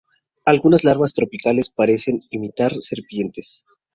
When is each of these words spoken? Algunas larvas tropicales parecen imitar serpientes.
Algunas 0.47 0.83
larvas 0.83 1.13
tropicales 1.13 1.69
parecen 1.69 2.21
imitar 2.31 2.73
serpientes. 2.81 3.65